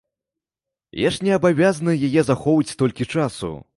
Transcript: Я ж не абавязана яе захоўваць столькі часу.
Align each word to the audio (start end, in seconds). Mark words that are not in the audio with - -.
Я 1.01 1.11
ж 1.17 1.27
не 1.27 1.31
абавязана 1.37 1.93
яе 2.07 2.21
захоўваць 2.31 2.71
столькі 2.75 3.09
часу. 3.13 3.53